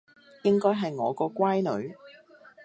[0.41, 1.95] 應該係我個乖女